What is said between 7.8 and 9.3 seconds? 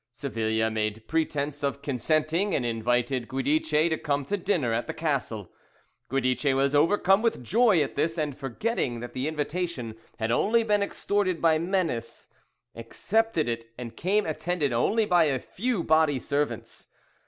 at this, and forgetting that the